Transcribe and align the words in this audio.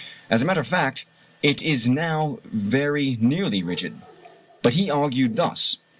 As 0.31 0.41
a 0.41 0.45
matter 0.45 0.61
of 0.61 0.67
fact 0.67 1.05
it 1.43 1.61
is 1.61 1.87
now 1.87 2.39
very 2.45 3.19
nearly 3.21 3.61
rigid. 3.61 4.01
But 4.63 4.73
he 4.73 4.89
argued 4.89 5.35
thus. 5.35 5.77